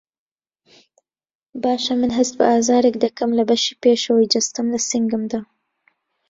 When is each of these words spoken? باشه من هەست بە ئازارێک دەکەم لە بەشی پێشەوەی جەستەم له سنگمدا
باشه 1.63 1.93
من 2.01 2.11
هەست 2.17 2.33
بە 2.37 2.43
ئازارێک 2.51 2.95
دەکەم 3.05 3.31
لە 3.37 3.43
بەشی 3.49 3.79
پێشەوەی 3.83 4.31
جەستەم 4.33 4.65
له 4.73 4.79
سنگمدا 4.89 5.41